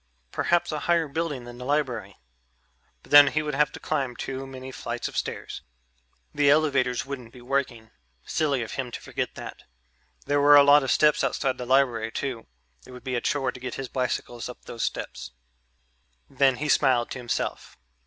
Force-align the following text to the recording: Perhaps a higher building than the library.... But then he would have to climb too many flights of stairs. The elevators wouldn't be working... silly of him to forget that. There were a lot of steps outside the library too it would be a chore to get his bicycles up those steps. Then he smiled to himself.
Perhaps 0.31 0.71
a 0.71 0.79
higher 0.79 1.07
building 1.07 1.43
than 1.43 1.59
the 1.59 1.63
library.... 1.63 2.17
But 3.03 3.11
then 3.11 3.27
he 3.27 3.43
would 3.43 3.53
have 3.53 3.71
to 3.73 3.79
climb 3.79 4.15
too 4.15 4.47
many 4.47 4.71
flights 4.71 5.07
of 5.07 5.15
stairs. 5.15 5.61
The 6.33 6.49
elevators 6.49 7.05
wouldn't 7.05 7.31
be 7.31 7.41
working... 7.43 7.91
silly 8.25 8.63
of 8.63 8.71
him 8.71 8.89
to 8.93 8.99
forget 8.99 9.35
that. 9.35 9.61
There 10.25 10.41
were 10.41 10.55
a 10.55 10.63
lot 10.63 10.81
of 10.81 10.89
steps 10.89 11.23
outside 11.23 11.59
the 11.59 11.67
library 11.67 12.11
too 12.11 12.47
it 12.83 12.89
would 12.89 13.03
be 13.03 13.13
a 13.13 13.21
chore 13.21 13.51
to 13.51 13.59
get 13.59 13.75
his 13.75 13.89
bicycles 13.89 14.49
up 14.49 14.65
those 14.65 14.81
steps. 14.83 15.33
Then 16.27 16.55
he 16.55 16.67
smiled 16.67 17.11
to 17.11 17.19
himself. 17.19 17.77